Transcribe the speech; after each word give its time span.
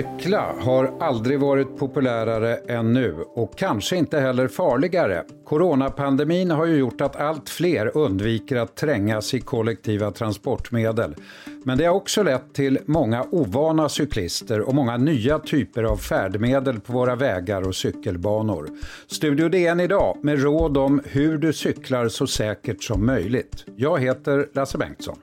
Cykla 0.00 0.54
har 0.60 0.92
aldrig 1.00 1.40
varit 1.40 1.78
populärare 1.78 2.56
än 2.56 2.92
nu 2.92 3.14
och 3.34 3.58
kanske 3.58 3.96
inte 3.96 4.20
heller 4.20 4.48
farligare. 4.48 5.24
Coronapandemin 5.44 6.50
har 6.50 6.66
ju 6.66 6.76
gjort 6.76 7.00
att 7.00 7.16
allt 7.16 7.48
fler 7.48 7.96
undviker 7.96 8.56
att 8.56 8.76
trängas 8.76 9.34
i 9.34 9.40
kollektiva 9.40 10.10
transportmedel. 10.10 11.14
Men 11.64 11.78
det 11.78 11.84
har 11.84 11.94
också 11.94 12.22
lett 12.22 12.54
till 12.54 12.78
många 12.86 13.24
ovana 13.30 13.88
cyklister 13.88 14.60
och 14.60 14.74
många 14.74 14.96
nya 14.96 15.38
typer 15.38 15.82
av 15.82 15.96
färdmedel 15.96 16.80
på 16.80 16.92
våra 16.92 17.16
vägar 17.16 17.68
och 17.68 17.74
cykelbanor. 17.74 18.68
Studio 19.06 19.48
DN 19.48 19.80
idag 19.80 20.18
med 20.22 20.42
råd 20.42 20.76
om 20.76 21.02
hur 21.04 21.38
du 21.38 21.52
cyklar 21.52 22.08
så 22.08 22.26
säkert 22.26 22.82
som 22.82 23.06
möjligt. 23.06 23.64
Jag 23.76 24.00
heter 24.00 24.48
Lasse 24.54 24.78
Bengtsson. 24.78 25.16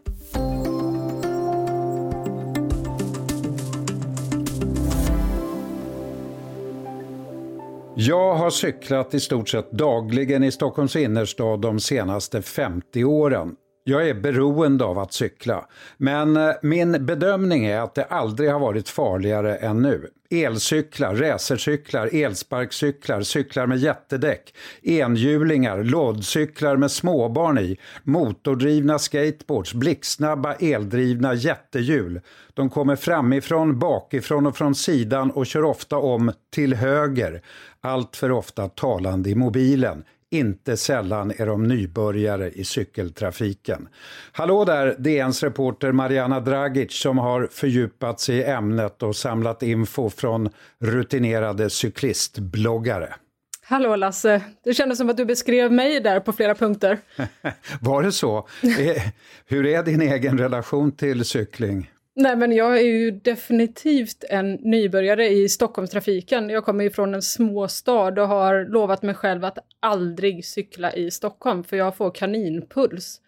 Jag 8.07 8.35
har 8.35 8.49
cyklat 8.49 9.13
i 9.13 9.19
stort 9.19 9.49
sett 9.49 9.71
dagligen 9.71 10.43
i 10.43 10.51
Stockholms 10.51 10.95
innerstad 10.95 11.61
de 11.61 11.79
senaste 11.79 12.41
50 12.41 13.03
åren. 13.03 13.55
Jag 13.89 14.09
är 14.09 14.13
beroende 14.13 14.85
av 14.85 14.99
att 14.99 15.13
cykla. 15.13 15.65
Men 15.97 16.37
eh, 16.37 16.51
min 16.61 17.05
bedömning 17.05 17.65
är 17.65 17.79
att 17.79 17.95
det 17.95 18.03
aldrig 18.03 18.51
har 18.51 18.59
varit 18.59 18.89
farligare 18.89 19.55
än 19.55 19.81
nu. 19.81 20.09
Elcyklar, 20.29 21.15
racercyklar, 21.15 22.09
elsparkcyklar, 22.13 23.21
cyklar 23.21 23.67
med 23.67 23.77
jättedäck, 23.77 24.53
enhjulingar, 24.81 25.83
lådcyklar 25.83 26.77
med 26.77 26.91
småbarn 26.91 27.57
i, 27.57 27.77
motordrivna 28.03 28.99
skateboards, 28.99 29.73
blixtsnabba 29.73 30.53
eldrivna 30.53 31.33
jättehjul. 31.33 32.21
De 32.53 32.69
kommer 32.69 32.95
framifrån, 32.95 33.79
bakifrån 33.79 34.47
och 34.47 34.57
från 34.57 34.75
sidan 34.75 35.31
och 35.31 35.45
kör 35.45 35.63
ofta 35.63 35.97
om 35.97 36.31
till 36.53 36.73
höger. 36.73 37.41
Allt 37.81 38.15
för 38.15 38.31
ofta 38.31 38.69
talande 38.69 39.29
i 39.29 39.35
mobilen. 39.35 40.03
Inte 40.31 40.77
sällan 40.77 41.31
är 41.37 41.45
de 41.45 41.63
nybörjare 41.63 42.51
i 42.51 42.63
cykeltrafiken. 42.63 43.87
Hallå 44.31 44.65
där, 44.65 44.95
DNs 44.99 45.43
reporter 45.43 45.91
Mariana 45.91 46.39
Dragic 46.39 47.01
som 47.01 47.17
har 47.17 47.47
fördjupat 47.51 48.19
sig 48.19 48.37
i 48.37 48.43
ämnet 48.43 49.03
och 49.03 49.15
samlat 49.15 49.63
info 49.63 50.09
från 50.09 50.49
rutinerade 50.79 51.69
cyklistbloggare. 51.69 53.15
Hallå 53.63 53.95
Lasse, 53.95 54.41
det 54.63 54.73
kändes 54.73 54.97
som 54.97 55.09
att 55.09 55.17
du 55.17 55.25
beskrev 55.25 55.71
mig 55.71 55.99
där 55.99 56.19
på 56.19 56.33
flera 56.33 56.55
punkter. 56.55 56.97
Var 57.81 58.03
det 58.03 58.11
så? 58.11 58.47
Eh, 58.63 59.03
hur 59.45 59.65
är 59.65 59.83
din 59.83 60.01
egen 60.01 60.37
relation 60.37 60.91
till 60.91 61.25
cykling? 61.25 61.91
Nej, 62.19 62.35
men 62.35 62.51
jag 62.51 62.77
är 62.77 62.83
ju 62.83 63.11
definitivt 63.11 64.23
en 64.29 64.53
nybörjare 64.53 65.27
i 65.27 65.49
Stockholmstrafiken. 65.49 66.49
Jag 66.49 66.65
kommer 66.65 66.83
ju 66.83 66.89
från 66.89 67.13
en 67.13 67.21
småstad 67.21 68.21
och 68.21 68.27
har 68.27 68.65
lovat 68.65 69.01
mig 69.01 69.15
själv 69.15 69.45
att 69.45 69.57
aldrig 69.79 70.45
cykla 70.45 70.93
i 70.93 71.11
Stockholm, 71.11 71.63
för 71.63 71.77
jag 71.77 71.95
får 71.95 72.11
kaninpuls. 72.11 73.21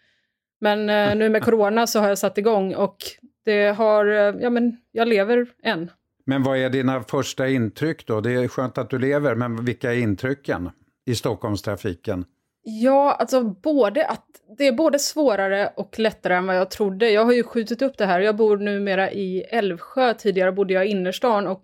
Men 0.60 0.90
eh, 0.90 1.16
nu 1.16 1.28
med 1.28 1.44
corona 1.44 1.86
så 1.86 2.00
har 2.00 2.08
jag 2.08 2.18
satt 2.18 2.38
igång 2.38 2.74
och 2.74 2.96
det 3.44 3.66
har, 3.66 4.06
eh, 4.06 4.42
ja 4.42 4.50
men 4.50 4.76
jag 4.92 5.08
lever 5.08 5.46
än. 5.62 5.90
Men 6.26 6.42
vad 6.42 6.58
är 6.58 6.70
dina 6.70 7.02
första 7.02 7.48
intryck 7.48 8.06
då? 8.06 8.20
Det 8.20 8.32
är 8.32 8.48
skönt 8.48 8.78
att 8.78 8.90
du 8.90 8.98
lever, 8.98 9.34
men 9.34 9.64
vilka 9.64 9.92
är 9.92 9.98
intrycken 9.98 10.70
i 11.06 11.14
Stockholmstrafiken? 11.14 12.24
Ja, 12.62 13.12
alltså 13.12 13.42
både 13.42 14.06
att 14.06 14.26
det 14.58 14.66
är 14.66 14.72
både 14.72 14.98
svårare 14.98 15.72
och 15.76 15.98
lättare 15.98 16.34
än 16.34 16.46
vad 16.46 16.56
jag 16.56 16.70
trodde. 16.70 17.10
Jag 17.10 17.24
har 17.24 17.32
ju 17.32 17.42
skjutit 17.42 17.82
upp 17.82 17.98
det 17.98 18.06
här. 18.06 18.20
Jag 18.20 18.36
bor 18.36 18.56
numera 18.56 19.10
i 19.12 19.40
Älvsjö. 19.40 20.14
Tidigare 20.14 20.52
bodde 20.52 20.74
jag 20.74 20.86
i 20.86 20.90
innerstan 20.90 21.46
och 21.46 21.62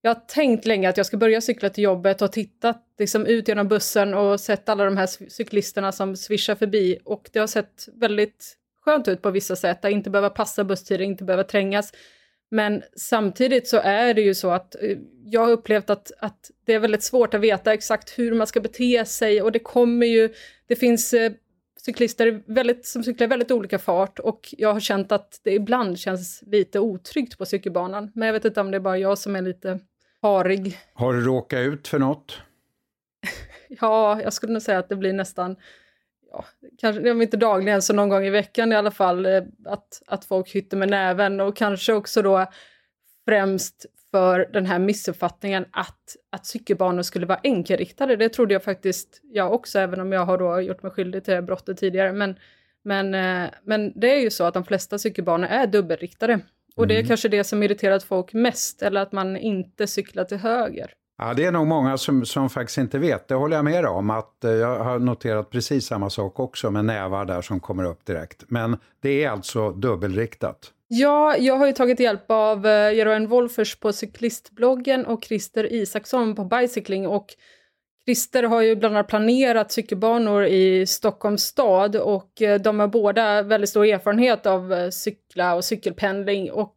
jag 0.00 0.10
har 0.10 0.20
tänkt 0.20 0.66
länge 0.66 0.88
att 0.88 0.96
jag 0.96 1.06
ska 1.06 1.16
börja 1.16 1.40
cykla 1.40 1.68
till 1.70 1.84
jobbet 1.84 2.22
och 2.22 2.32
tittat 2.32 2.84
liksom 2.98 3.26
ut 3.26 3.48
genom 3.48 3.68
bussen 3.68 4.14
och 4.14 4.40
sett 4.40 4.68
alla 4.68 4.84
de 4.84 4.96
här 4.96 5.30
cyklisterna 5.30 5.92
som 5.92 6.16
svischar 6.16 6.54
förbi 6.54 6.98
och 7.04 7.30
det 7.32 7.38
har 7.38 7.46
sett 7.46 7.88
väldigt 7.94 8.56
skönt 8.84 9.08
ut 9.08 9.22
på 9.22 9.30
vissa 9.30 9.56
sätt, 9.56 9.84
att 9.84 9.90
inte 9.90 10.10
behöva 10.10 10.30
passa 10.30 10.64
busstider, 10.64 11.04
inte 11.04 11.24
behöva 11.24 11.44
trängas. 11.44 11.92
Men 12.52 12.82
samtidigt 12.96 13.68
så 13.68 13.76
är 13.76 14.14
det 14.14 14.20
ju 14.20 14.34
så 14.34 14.50
att 14.50 14.82
eh, 14.82 14.98
jag 15.24 15.40
har 15.40 15.50
upplevt 15.50 15.90
att, 15.90 16.12
att 16.18 16.50
det 16.64 16.74
är 16.74 16.78
väldigt 16.78 17.02
svårt 17.02 17.34
att 17.34 17.40
veta 17.40 17.72
exakt 17.72 18.18
hur 18.18 18.34
man 18.34 18.46
ska 18.46 18.60
bete 18.60 19.04
sig 19.04 19.42
och 19.42 19.52
det 19.52 19.58
kommer 19.58 20.06
ju, 20.06 20.34
det 20.66 20.76
finns 20.76 21.14
eh, 21.14 21.32
cyklister 21.84 22.42
väldigt, 22.46 22.86
som 22.86 23.04
cyklar 23.04 23.26
väldigt 23.26 23.50
olika 23.50 23.78
fart 23.78 24.18
och 24.18 24.54
jag 24.58 24.72
har 24.72 24.80
känt 24.80 25.12
att 25.12 25.40
det 25.42 25.52
ibland 25.52 25.98
känns 25.98 26.42
lite 26.46 26.80
otryggt 26.80 27.38
på 27.38 27.46
cykelbanan. 27.46 28.12
Men 28.14 28.26
jag 28.26 28.32
vet 28.32 28.44
inte 28.44 28.60
om 28.60 28.70
det 28.70 28.76
är 28.76 28.80
bara 28.80 28.98
jag 28.98 29.18
som 29.18 29.36
är 29.36 29.42
lite 29.42 29.80
harig. 30.22 30.78
Har 30.94 31.12
du 31.12 31.20
råkat 31.20 31.60
ut 31.60 31.88
för 31.88 31.98
något? 31.98 32.40
ja, 33.68 34.22
jag 34.22 34.32
skulle 34.32 34.52
nog 34.52 34.62
säga 34.62 34.78
att 34.78 34.88
det 34.88 34.96
blir 34.96 35.12
nästan 35.12 35.56
ja, 36.32 36.44
kanske 36.78 37.10
om 37.10 37.22
inte 37.22 37.36
dagligen 37.36 37.82
så 37.82 37.92
någon 37.92 38.08
gång 38.08 38.24
i 38.24 38.30
veckan 38.30 38.72
i 38.72 38.76
alla 38.76 38.90
fall, 38.90 39.26
eh, 39.26 39.42
att, 39.64 40.02
att 40.06 40.24
folk 40.24 40.54
hytter 40.54 40.76
med 40.76 40.90
näven 40.90 41.40
och 41.40 41.56
kanske 41.56 41.92
också 41.92 42.22
då 42.22 42.46
främst 43.24 43.86
för 44.10 44.48
den 44.52 44.66
här 44.66 44.78
missuppfattningen 44.78 45.64
att, 45.70 46.16
att 46.30 46.46
cykelbanor 46.46 47.02
skulle 47.02 47.26
vara 47.26 47.40
enkelriktade. 47.42 48.16
Det 48.16 48.28
trodde 48.28 48.54
jag 48.54 48.64
faktiskt 48.64 49.20
jag 49.22 49.52
också, 49.52 49.78
även 49.78 50.00
om 50.00 50.12
jag 50.12 50.24
har 50.24 50.38
då 50.38 50.60
gjort 50.60 50.82
mig 50.82 50.92
skyldig 50.92 51.24
till 51.24 51.42
brottet 51.42 51.78
tidigare. 51.78 52.12
Men, 52.12 52.36
men, 52.82 53.14
eh, 53.14 53.50
men 53.62 54.00
det 54.00 54.14
är 54.14 54.20
ju 54.20 54.30
så 54.30 54.44
att 54.44 54.54
de 54.54 54.64
flesta 54.64 54.98
cykelbanor 54.98 55.46
är 55.46 55.66
dubbelriktade. 55.66 56.40
Och 56.76 56.86
det 56.86 56.94
är 56.94 56.98
mm. 56.98 57.08
kanske 57.08 57.28
det 57.28 57.44
som 57.44 57.62
irriterat 57.62 58.02
folk 58.02 58.32
mest, 58.32 58.82
eller 58.82 59.00
att 59.00 59.12
man 59.12 59.36
inte 59.36 59.86
cyklar 59.86 60.24
till 60.24 60.38
höger. 60.38 60.94
Ja, 61.24 61.34
det 61.34 61.44
är 61.44 61.52
nog 61.52 61.66
många 61.66 61.98
som, 61.98 62.24
som 62.26 62.50
faktiskt 62.50 62.78
inte 62.78 62.98
vet. 62.98 63.28
Det 63.28 63.34
håller 63.34 63.56
jag 63.56 63.64
med 63.64 63.86
om. 63.86 64.10
Att, 64.10 64.44
eh, 64.44 64.50
jag 64.50 64.78
har 64.84 64.98
noterat 64.98 65.50
precis 65.50 65.86
samma 65.86 66.10
sak 66.10 66.40
också 66.40 66.70
med 66.70 66.84
nävar 66.84 67.24
där 67.24 67.42
som 67.42 67.60
kommer 67.60 67.84
upp 67.84 68.06
direkt. 68.06 68.44
Men 68.48 68.76
det 69.02 69.24
är 69.24 69.30
alltså 69.30 69.70
dubbelriktat. 69.70 70.72
Ja, 70.88 71.36
jag 71.36 71.56
har 71.56 71.66
ju 71.66 71.72
tagit 71.72 72.00
hjälp 72.00 72.24
av 72.30 72.66
eh, 72.66 72.92
Jeroen 72.92 73.28
Wolfers 73.28 73.80
på 73.80 73.92
cyklistbloggen 73.92 75.06
och 75.06 75.24
Christer 75.24 75.72
Isaksson 75.72 76.34
på 76.34 76.44
Bicycling. 76.44 77.06
Och 77.06 77.26
Christer 78.04 78.42
har 78.42 78.62
ju 78.62 78.76
bland 78.76 78.96
annat 78.96 79.08
planerat 79.08 79.72
cykelbanor 79.72 80.44
i 80.44 80.86
Stockholms 80.86 81.42
stad 81.42 81.96
och 81.96 82.42
eh, 82.42 82.60
de 82.60 82.80
har 82.80 82.88
båda 82.88 83.42
väldigt 83.42 83.70
stor 83.70 83.86
erfarenhet 83.86 84.46
av 84.46 84.72
eh, 84.72 84.90
cykla 84.90 85.54
och 85.54 85.64
cykelpendling. 85.64 86.52
Och 86.52 86.74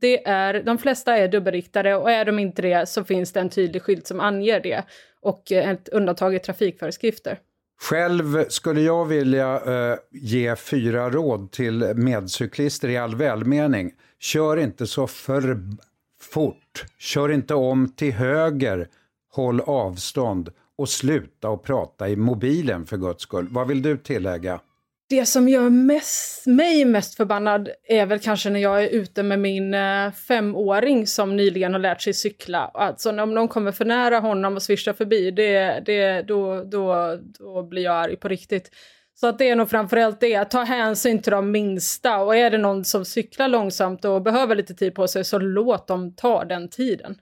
det 0.00 0.26
är, 0.28 0.62
de 0.62 0.78
flesta 0.78 1.16
är 1.16 1.28
dubbelriktade 1.28 1.96
och 1.96 2.10
är 2.10 2.24
de 2.24 2.38
inte 2.38 2.62
det 2.62 2.88
så 2.88 3.04
finns 3.04 3.32
det 3.32 3.40
en 3.40 3.50
tydlig 3.50 3.82
skylt 3.82 4.06
som 4.06 4.20
anger 4.20 4.60
det 4.60 4.84
och 5.20 5.52
eh, 5.52 5.70
ett 5.70 5.88
undantag 5.88 6.34
i 6.34 6.38
trafikföreskrifter. 6.38 7.38
Själv 7.82 8.48
skulle 8.48 8.80
jag 8.80 9.04
vilja 9.04 9.56
eh, 9.56 9.98
ge 10.10 10.56
fyra 10.56 11.10
råd 11.10 11.52
till 11.52 11.92
medcyklister 11.94 12.88
i 12.88 12.96
all 12.96 13.14
välmening. 13.14 13.92
Kör 14.20 14.56
inte 14.56 14.86
så 14.86 15.06
för 15.06 15.58
fort. 16.20 16.84
Kör 16.98 17.28
inte 17.28 17.54
om 17.54 17.88
till 17.88 18.12
höger. 18.12 18.88
Håll 19.32 19.60
avstånd 19.60 20.50
och 20.78 20.88
sluta 20.88 21.48
att 21.48 21.62
prata 21.62 22.08
i 22.08 22.16
mobilen 22.16 22.86
för 22.86 22.96
guds 22.96 23.22
skull. 23.22 23.48
Vad 23.50 23.68
vill 23.68 23.82
du 23.82 23.96
tillägga? 23.96 24.60
Det 25.08 25.26
som 25.26 25.48
gör 25.48 25.70
mest, 25.70 26.46
mig 26.46 26.84
mest 26.84 27.14
förbannad 27.14 27.68
är 27.88 28.06
väl 28.06 28.18
kanske 28.18 28.50
när 28.50 28.60
jag 28.60 28.84
är 28.84 28.88
ute 28.88 29.22
med 29.22 29.38
min 29.38 29.74
eh, 29.74 30.12
femåring 30.12 31.06
som 31.06 31.36
nyligen 31.36 31.72
har 31.72 31.80
lärt 31.80 32.02
sig 32.02 32.14
cykla. 32.14 32.70
Alltså 32.74 33.22
om 33.22 33.34
någon 33.34 33.48
kommer 33.48 33.72
för 33.72 33.84
nära 33.84 34.18
honom 34.18 34.54
och 34.54 34.62
svischar 34.62 34.92
förbi, 34.92 35.30
det, 35.30 35.82
det, 35.86 36.22
då, 36.22 36.64
då, 36.64 37.18
då 37.38 37.62
blir 37.62 37.82
jag 37.82 37.94
arg 37.94 38.16
på 38.16 38.28
riktigt. 38.28 38.70
Så 39.14 39.26
att 39.26 39.38
det 39.38 39.48
är 39.48 39.56
nog 39.56 39.70
framförallt 39.70 40.20
det, 40.20 40.36
att 40.36 40.50
ta 40.50 40.62
hänsyn 40.62 41.22
till 41.22 41.32
de 41.32 41.50
minsta. 41.50 42.18
Och 42.18 42.36
är 42.36 42.50
det 42.50 42.58
någon 42.58 42.84
som 42.84 43.04
cyklar 43.04 43.48
långsamt 43.48 44.04
och 44.04 44.22
behöver 44.22 44.56
lite 44.56 44.74
tid 44.74 44.94
på 44.94 45.08
sig, 45.08 45.24
så 45.24 45.38
låt 45.38 45.86
dem 45.86 46.14
ta 46.16 46.44
den 46.44 46.68
tiden. 46.68 47.16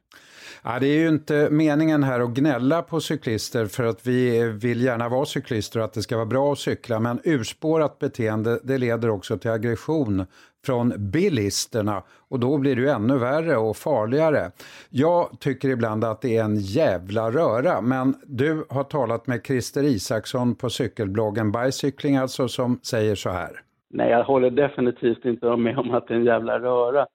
Ja, 0.64 0.78
det 0.80 0.86
är 0.86 0.98
ju 0.98 1.08
inte 1.08 1.48
meningen 1.50 2.02
här 2.02 2.20
att 2.20 2.30
gnälla 2.30 2.82
på 2.82 3.00
cyklister 3.00 3.66
för 3.66 3.84
att 3.84 4.06
vi 4.06 4.42
vill 4.52 4.82
gärna 4.82 5.08
vara 5.08 5.24
cyklister 5.24 5.78
och 5.78 5.84
att 5.84 5.92
det 5.92 6.02
ska 6.02 6.16
vara 6.16 6.26
bra 6.26 6.52
att 6.52 6.58
cykla. 6.58 7.00
Men 7.00 7.20
urspårat 7.24 7.98
beteende 7.98 8.60
det 8.62 8.78
leder 8.78 9.10
också 9.10 9.38
till 9.38 9.50
aggression 9.50 10.26
från 10.66 10.92
bilisterna 11.10 12.02
och 12.28 12.40
då 12.40 12.58
blir 12.58 12.76
det 12.76 12.82
ju 12.82 12.88
ännu 12.88 13.18
värre 13.18 13.56
och 13.56 13.76
farligare. 13.76 14.50
Jag 14.90 15.40
tycker 15.40 15.68
ibland 15.68 16.04
att 16.04 16.20
det 16.20 16.36
är 16.36 16.44
en 16.44 16.56
jävla 16.56 17.30
röra 17.30 17.80
men 17.80 18.14
du 18.26 18.64
har 18.68 18.84
talat 18.84 19.26
med 19.26 19.46
Christer 19.46 19.82
Isaksson 19.82 20.54
på 20.54 20.70
cykelbloggen 20.70 21.52
Bicycling 21.52 22.16
alltså 22.16 22.48
som 22.48 22.80
säger 22.82 23.14
så 23.14 23.30
här. 23.30 23.50
Nej, 23.90 24.10
jag 24.10 24.24
håller 24.24 24.50
definitivt 24.50 25.24
inte 25.24 25.56
med 25.56 25.78
om 25.78 25.90
att 25.90 26.08
det 26.08 26.14
är 26.14 26.18
en 26.18 26.24
jävla 26.24 26.58
röra. 26.58 27.06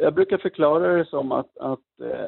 Jag, 0.00 0.14
brukar 0.14 0.38
förklara 0.38 0.96
det 0.96 1.04
som 1.04 1.32
att, 1.32 1.58
att 1.58 1.80
eh, 2.00 2.26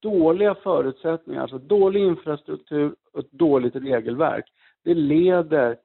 dåliga 0.00 0.54
förutsättningar, 0.54 1.42
alltså 1.42 1.58
dålig 1.58 2.00
infrastruktur 2.00 2.94
och 3.12 3.20
ett 3.20 3.32
dåligt 3.32 3.76
regelverk, 3.76 4.44
det 4.84 4.94
leder 4.94 5.76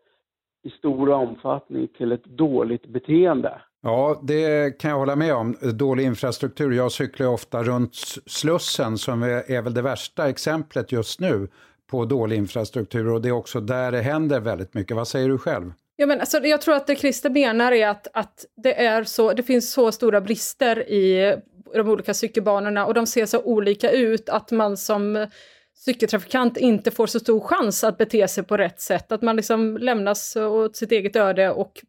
i 0.64 0.70
stor 0.70 1.10
omfattning 1.10 1.88
till 1.98 2.12
ett 2.12 2.26
dåligt 2.26 2.88
beteende. 2.88 3.62
Ja, 3.82 4.22
det 4.24 4.78
kan 4.80 4.92
jag 4.92 4.98
hålla 4.98 5.16
med 5.16 5.36
om. 5.36 5.56
Dålig 5.74 6.04
infrastruktur. 6.04 6.72
Jag 6.72 6.92
cyklar 6.92 7.28
ofta 7.28 7.64
runt 7.64 7.96
Slussen 8.26 8.98
som 8.98 9.24
är 9.24 9.62
väl 9.62 9.74
det 9.74 9.82
värsta 9.82 10.30
exemplet 10.30 10.92
just 10.92 11.20
nu 11.20 11.48
på 11.92 12.06
dålig 12.06 12.38
infrastruktur 12.38 13.14
och 13.14 13.22
det 13.22 13.28
är 13.28 13.32
också 13.32 13.60
där 13.60 13.92
det 13.92 14.02
händer 14.02 14.40
väldigt 14.40 14.74
mycket. 14.74 14.98
Vad 14.98 15.08
säger 15.08 15.30
du 15.30 15.38
själv? 15.38 15.74
Ja, 15.96 16.06
men 16.06 16.20
alltså, 16.20 16.38
jag 16.38 16.62
tror 16.62 16.76
att 16.76 16.88
det 16.88 16.96
Christer 16.96 17.30
menar 17.30 17.72
är 17.72 17.88
att, 17.88 18.08
att 18.14 18.46
det, 18.56 18.86
är 18.86 19.04
så, 19.04 19.34
det 19.34 19.44
finns 19.44 19.72
så 19.72 19.92
stora 19.92 20.22
brister 20.22 20.90
i 20.90 21.36
de 21.78 21.90
olika 21.90 22.14
cykelbanorna 22.14 22.86
och 22.86 22.94
de 22.94 23.08
ser 23.08 23.26
så 23.26 23.42
olika 23.42 23.92
ut 23.92 24.30
att 24.30 24.52
man 24.52 24.78
som 24.78 25.28
cykeltrafikant 25.76 26.58
inte 26.58 26.92
får 26.92 27.08
så 27.08 27.20
stor 27.20 27.40
chans 27.40 27.84
att 27.84 27.98
bete 27.98 28.28
sig 28.28 28.44
på 28.44 28.58
rätt 28.58 28.80
sätt. 28.80 29.12
Att 29.12 29.22
man 29.22 29.36
liksom 29.36 29.78
lämnas 29.78 30.36
åt 30.36 30.76
sitt 30.76 30.92
eget 30.92 31.16
öde 31.16 31.50
och 31.52 31.82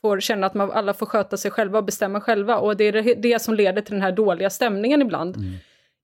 får 0.00 0.20
känna 0.20 0.46
att 0.46 0.54
man, 0.54 0.70
alla 0.70 0.94
får 0.94 1.06
sköta 1.06 1.36
sig 1.36 1.50
själva 1.50 1.78
och 1.78 1.84
bestämma 1.84 2.20
själva. 2.20 2.58
Och 2.58 2.76
det 2.76 2.84
är 2.84 3.14
det, 3.14 3.42
som 3.42 3.54
leder 3.54 3.82
till 3.82 3.94
den 3.94 4.02
här 4.02 4.12
dåliga 4.12 4.50
stämningen 4.50 5.02
ibland. 5.02 5.36
Mm. 5.36 5.52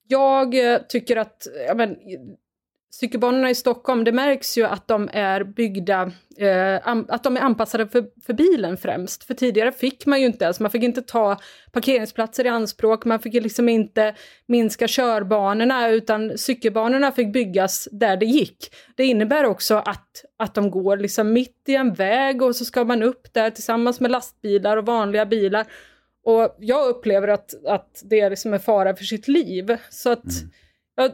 Jag 0.09 0.73
eh, 0.73 0.81
tycker 0.89 1.17
att 1.17 1.47
ja, 1.67 1.75
men, 1.75 1.97
cykelbanorna 2.91 3.51
i 3.51 3.55
Stockholm, 3.55 4.05
det 4.05 4.13
märks 4.13 4.59
ju 4.59 4.65
att 4.65 4.89
de 4.89 5.09
är 5.13 5.45
byggda, 5.45 6.13
eh, 6.39 6.89
att 7.09 7.25
de 7.25 7.37
är 7.37 7.41
anpassade 7.41 7.89
för, 7.89 8.05
för 8.27 8.33
bilen 8.33 8.77
främst. 8.77 9.25
För 9.25 9.35
tidigare 9.35 9.73
fick 9.73 10.07
man 10.07 10.21
ju 10.21 10.27
inte 10.27 10.45
ens, 10.45 10.61
man 10.61 10.71
fick 10.71 10.83
inte 10.83 11.03
ta 11.03 11.37
parkeringsplatser 11.73 12.47
i 12.47 12.49
anspråk, 12.49 13.05
man 13.05 13.21
fick 13.21 13.35
liksom 13.35 13.69
inte 13.69 14.15
minska 14.47 14.87
körbanorna, 14.89 15.89
utan 15.89 16.39
cykelbanorna 16.39 17.13
fick 17.13 17.33
byggas 17.33 17.89
där 17.93 18.17
det 18.17 18.27
gick. 18.27 18.75
Det 18.97 19.05
innebär 19.05 19.45
också 19.45 19.75
att, 19.77 20.25
att 20.37 20.55
de 20.55 20.71
går 20.71 20.97
liksom 20.97 21.33
mitt 21.33 21.65
i 21.67 21.75
en 21.75 21.95
väg 21.95 22.43
och 22.43 22.57
så 22.57 22.65
ska 22.65 22.85
man 22.85 23.03
upp 23.03 23.35
där 23.35 23.51
tillsammans 23.51 24.01
med 24.01 24.11
lastbilar 24.11 24.77
och 24.77 24.87
vanliga 24.87 25.27
bilar. 25.27 25.67
Och 26.25 26.57
jag 26.59 26.89
upplever 26.89 27.29
att, 27.29 27.67
att 27.67 28.03
det 28.05 28.21
är 28.21 28.31
liksom 28.31 28.55
en 28.55 28.61
fara 28.61 28.97
för 28.97 29.05
sitt 29.05 29.29
liv. 29.29 29.77
Så 29.91 30.11
att 30.13 30.25
mm 30.25 30.51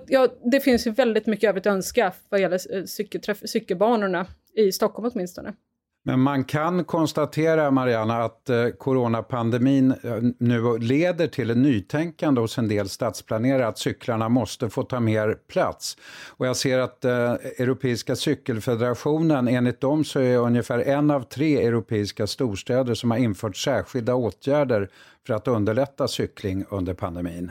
Ja, 0.06 0.28
det 0.50 0.60
finns 0.60 0.86
ju 0.86 0.90
väldigt 0.90 1.26
mycket 1.26 1.48
övrigt 1.48 1.66
att 1.66 1.72
önska 1.72 2.12
vad 2.28 2.40
gäller 2.40 2.76
eh, 2.76 2.84
cykelträff, 2.84 3.38
cykelbanorna, 3.44 4.26
i 4.56 4.72
Stockholm 4.72 5.10
åtminstone. 5.14 5.52
Men 6.08 6.20
man 6.20 6.44
kan 6.44 6.84
konstatera, 6.84 7.70
Mariana, 7.70 8.24
att 8.24 8.50
eh, 8.50 8.68
coronapandemin 8.68 9.90
eh, 9.90 10.16
nu 10.38 10.78
leder 10.78 11.26
till 11.26 11.50
en 11.50 11.62
nytänkande 11.62 12.40
hos 12.40 12.58
en 12.58 12.68
del 12.68 12.88
stadsplanerare 12.88 13.66
att 13.66 13.78
cyklarna 13.78 14.28
måste 14.28 14.70
få 14.70 14.82
ta 14.82 15.00
mer 15.00 15.34
plats. 15.48 15.96
Och 16.28 16.46
jag 16.46 16.56
ser 16.56 16.78
att 16.78 17.04
eh, 17.04 17.32
Europeiska 17.32 18.16
cykelfederationen, 18.16 19.48
enligt 19.48 19.80
dem 19.80 20.04
så 20.04 20.20
är 20.20 20.38
ungefär 20.38 20.78
en 20.78 21.10
av 21.10 21.22
tre 21.22 21.66
europeiska 21.66 22.26
storstäder 22.26 22.94
som 22.94 23.10
har 23.10 23.18
infört 23.18 23.56
särskilda 23.56 24.14
åtgärder 24.14 24.90
för 25.26 25.34
att 25.34 25.48
underlätta 25.48 26.08
cykling 26.08 26.64
under 26.70 26.94
pandemin. 26.94 27.50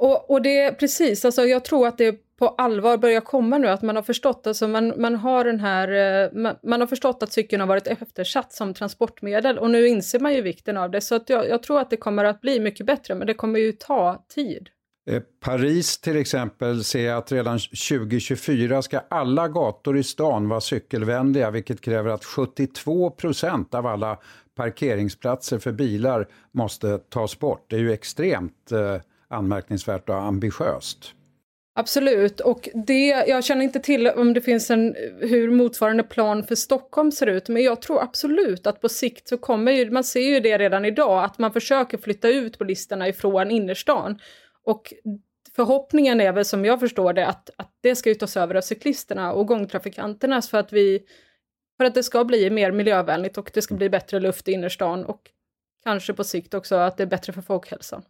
Och, 0.00 0.30
och 0.30 0.42
det 0.42 0.60
är 0.60 0.72
precis, 0.72 1.24
alltså 1.24 1.42
jag 1.42 1.64
tror 1.64 1.86
att 1.86 1.98
det 1.98 2.36
på 2.38 2.48
allvar 2.48 2.96
börjar 2.96 3.20
komma 3.20 3.58
nu, 3.58 3.68
att 3.68 3.82
man 3.82 3.96
har 3.96 4.02
förstått, 4.02 4.46
alltså 4.46 4.68
man, 4.68 4.92
man 4.96 5.14
har 5.14 5.44
den 5.44 5.60
här, 5.60 5.88
eh, 6.24 6.32
man, 6.32 6.56
man 6.62 6.80
har 6.80 6.86
förstått 6.86 7.22
att 7.22 7.32
cykeln 7.32 7.60
har 7.60 7.66
varit 7.66 7.86
eftersatt 7.86 8.52
som 8.52 8.74
transportmedel 8.74 9.58
och 9.58 9.70
nu 9.70 9.88
inser 9.88 10.20
man 10.20 10.34
ju 10.34 10.40
vikten 10.40 10.76
av 10.76 10.90
det. 10.90 11.00
Så 11.00 11.14
att 11.14 11.30
jag, 11.30 11.48
jag 11.48 11.62
tror 11.62 11.80
att 11.80 11.90
det 11.90 11.96
kommer 11.96 12.24
att 12.24 12.40
bli 12.40 12.60
mycket 12.60 12.86
bättre, 12.86 13.14
men 13.14 13.26
det 13.26 13.34
kommer 13.34 13.58
ju 13.58 13.72
ta 13.72 14.24
tid. 14.34 14.68
Eh, 15.10 15.22
Paris 15.40 16.00
till 16.00 16.16
exempel 16.16 16.84
ser 16.84 17.06
jag 17.06 17.18
att 17.18 17.32
redan 17.32 17.58
2024 17.58 18.82
ska 18.82 19.00
alla 19.10 19.48
gator 19.48 19.98
i 19.98 20.02
stan 20.02 20.48
vara 20.48 20.60
cykelvänliga, 20.60 21.50
vilket 21.50 21.80
kräver 21.80 22.10
att 22.10 22.24
72 22.24 23.10
procent 23.10 23.74
av 23.74 23.86
alla 23.86 24.18
parkeringsplatser 24.54 25.58
för 25.58 25.72
bilar 25.72 26.28
måste 26.52 26.98
tas 26.98 27.38
bort. 27.38 27.66
Det 27.68 27.76
är 27.76 27.80
ju 27.80 27.92
extremt 27.92 28.72
eh, 28.72 28.96
anmärkningsvärt 29.30 30.08
och 30.08 30.22
ambitiöst. 30.22 31.14
Absolut, 31.74 32.40
och 32.40 32.68
det, 32.86 33.06
jag 33.06 33.44
känner 33.44 33.64
inte 33.64 33.80
till 33.80 34.06
om 34.08 34.34
det 34.34 34.40
finns 34.40 34.70
en, 34.70 34.96
hur 35.20 35.50
motsvarande 35.50 36.02
plan 36.02 36.44
för 36.44 36.54
Stockholm 36.54 37.12
ser 37.12 37.26
ut, 37.26 37.48
men 37.48 37.62
jag 37.62 37.82
tror 37.82 38.02
absolut 38.02 38.66
att 38.66 38.80
på 38.80 38.88
sikt 38.88 39.28
så 39.28 39.38
kommer 39.38 39.72
ju, 39.72 39.90
man 39.90 40.04
ser 40.04 40.20
ju 40.20 40.40
det 40.40 40.58
redan 40.58 40.84
idag, 40.84 41.24
att 41.24 41.38
man 41.38 41.52
försöker 41.52 41.98
flytta 41.98 42.28
ut 42.28 42.58
bilisterna 42.58 43.08
ifrån 43.08 43.50
innerstan. 43.50 44.18
Och 44.64 44.92
förhoppningen 45.56 46.20
är 46.20 46.32
väl 46.32 46.44
som 46.44 46.64
jag 46.64 46.80
förstår 46.80 47.12
det 47.12 47.26
att, 47.26 47.50
att 47.56 47.72
det 47.80 47.96
ska 47.96 48.08
ju 48.08 48.14
tas 48.14 48.36
över 48.36 48.54
av 48.54 48.60
cyklisterna 48.60 49.32
och 49.32 49.46
gångtrafikanterna 49.46 50.42
för 50.42 50.58
att 50.58 50.72
vi 50.72 51.02
för 51.76 51.84
att 51.84 51.94
det 51.94 52.02
ska 52.02 52.24
bli 52.24 52.50
mer 52.50 52.72
miljövänligt 52.72 53.38
och 53.38 53.50
det 53.54 53.62
ska 53.62 53.74
bli 53.74 53.90
bättre 53.90 54.20
luft 54.20 54.48
i 54.48 54.52
innerstan 54.52 55.04
och 55.04 55.30
kanske 55.84 56.12
på 56.12 56.24
sikt 56.24 56.54
också 56.54 56.74
att 56.74 56.96
det 56.96 57.02
är 57.02 57.06
bättre 57.06 57.32
för 57.32 57.42
folkhälsan. 57.42 58.02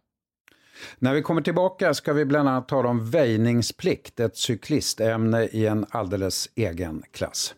När 0.99 1.13
vi 1.13 1.21
kommer 1.21 1.41
tillbaka 1.41 1.93
ska 1.93 2.13
vi 2.13 2.25
bland 2.25 2.49
annat 2.49 2.67
tala 2.67 2.89
om 2.89 3.09
väjningsplikt, 3.09 4.19
ett 4.19 4.37
cyklistämne 4.37 5.43
i 5.43 5.65
en 5.65 5.85
alldeles 5.89 6.49
egen 6.55 7.03
klass. 7.11 7.55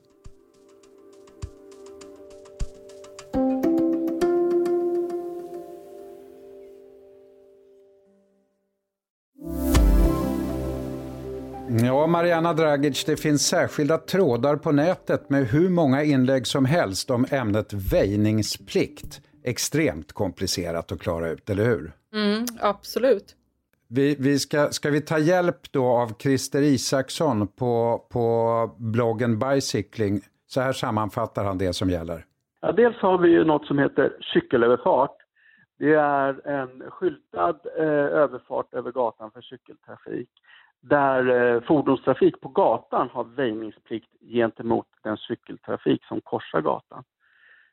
Ja, 11.82 12.08
Mariana 12.08 12.54
Dragic, 12.54 13.06
det 13.06 13.18
finns 13.18 13.48
särskilda 13.48 13.98
trådar 13.98 14.56
på 14.56 14.72
nätet 14.72 15.30
med 15.30 15.48
hur 15.48 15.70
många 15.70 16.04
inlägg 16.04 16.48
som 16.48 16.66
helst 16.66 17.10
om 17.10 17.26
ämnet 17.30 17.74
väjningsplikt. 17.74 19.22
Extremt 19.44 20.14
komplicerat 20.14 20.92
att 20.92 21.00
klara 21.00 21.30
ut, 21.30 21.50
eller 21.50 21.66
hur? 21.66 21.94
Mm, 22.14 22.46
absolut. 22.62 23.36
Vi, 23.88 24.16
vi 24.20 24.40
ska, 24.40 24.68
ska 24.68 24.90
vi 24.90 25.02
ta 25.02 25.18
hjälp 25.18 25.72
då 25.72 25.86
av 25.86 26.08
Christer 26.20 26.62
Isaksson 26.62 27.48
på, 27.48 28.06
på 28.12 28.76
bloggen 28.78 29.40
Bicycling? 29.40 30.22
Så 30.48 30.62
här 30.62 30.74
sammanfattar 30.74 31.46
han 31.46 31.58
det 31.58 31.74
som 31.74 31.90
gäller. 31.90 32.26
Ja, 32.62 32.72
dels 32.72 32.98
har 32.98 33.18
vi 33.18 33.30
ju 33.30 33.44
något 33.44 33.66
som 33.66 33.80
heter 33.80 34.18
cykelöverfart. 34.34 35.18
Det 35.80 35.94
är 35.94 36.48
en 36.48 36.84
skyltad 36.90 37.60
eh, 37.78 37.86
överfart 38.24 38.74
över 38.74 38.92
gatan 38.92 39.32
för 39.32 39.42
cykeltrafik 39.42 40.30
där 40.84 41.54
eh, 41.56 41.62
fordonstrafik 41.62 42.42
på 42.42 42.50
gatan 42.50 43.10
har 43.10 43.24
väjningsplikt 43.24 44.10
gentemot 44.22 44.88
den 45.04 45.18
cykeltrafik 45.18 46.06
som 46.06 46.22
korsar 46.22 46.62
gatan. 46.62 47.04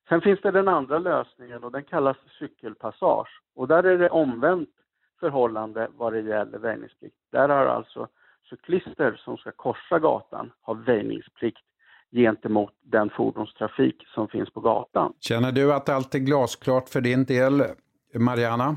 Sen 0.09 0.21
finns 0.21 0.41
det 0.41 0.51
den 0.51 0.69
andra 0.69 0.99
lösningen 0.99 1.65
och 1.65 1.73
den 1.73 1.85
kallas 1.85 2.17
cykelpassage. 2.39 3.41
Och 3.55 3.69
där 3.69 3.83
är 3.83 3.99
det 3.99 4.11
omvänt 4.11 4.69
förhållande 5.21 5.89
vad 5.97 6.13
det 6.13 6.21
gäller 6.21 6.59
väjningsplikt. 6.59 7.17
Där 7.33 7.49
har 7.49 7.67
alltså 7.67 8.09
cyklister 8.51 9.21
som 9.25 9.37
ska 9.37 9.53
korsa 9.53 9.99
gatan 9.99 10.53
har 10.63 10.75
väjningsplikt 10.75 11.65
gentemot 12.13 12.73
den 12.83 13.11
fordonstrafik 13.11 14.07
som 14.15 14.29
finns 14.29 14.51
på 14.51 14.61
gatan. 14.61 15.13
Känner 15.21 15.53
du 15.53 15.73
att 15.73 15.89
allt 15.89 16.15
är 16.15 16.19
glasklart 16.19 16.89
för 16.89 17.01
din 17.01 17.25
del, 17.25 17.63
Mariana? 18.15 18.77